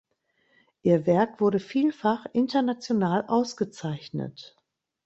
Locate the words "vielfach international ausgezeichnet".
1.59-4.57